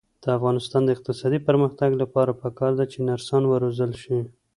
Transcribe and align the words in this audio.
د 0.23 0.25
افغانستان 0.37 0.81
د 0.85 0.89
اقتصادي 0.95 1.39
پرمختګ 1.47 1.89
لپاره 2.01 2.37
پکار 2.43 2.71
ده 2.79 2.85
چې 2.91 2.97
نرسان 3.09 3.43
وروزل 3.47 3.91
شي. 4.01 4.17